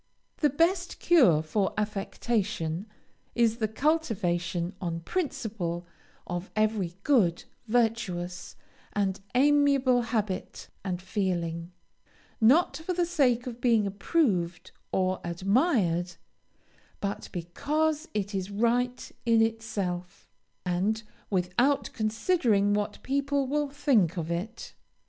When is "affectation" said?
1.77-2.87